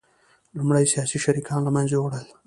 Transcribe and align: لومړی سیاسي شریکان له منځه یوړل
لومړی 0.57 0.85
سیاسي 0.93 1.17
شریکان 1.25 1.59
له 1.63 1.71
منځه 1.75 1.93
یوړل 1.97 2.25